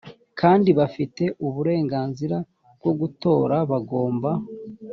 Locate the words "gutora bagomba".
2.99-4.31